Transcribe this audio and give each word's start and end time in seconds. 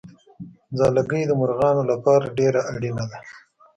ځالګۍ 0.77 1.23
د 1.27 1.31
مرغانو 1.41 1.83
لپاره 1.91 2.33
ډېره 2.37 2.61
اړینه 2.73 3.05
ده. 3.11 3.17